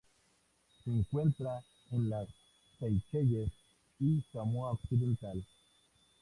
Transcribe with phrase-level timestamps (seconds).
[0.83, 2.27] Se encuentra en las
[2.79, 3.51] Seychelles
[3.99, 5.45] y Samoa Occidental.